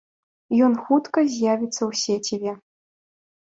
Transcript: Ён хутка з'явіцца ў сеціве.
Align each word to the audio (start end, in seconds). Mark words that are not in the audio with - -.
Ён 0.67 0.73
хутка 0.87 1.19
з'явіцца 1.33 1.79
ў 1.89 2.01
сеціве. 2.05 2.55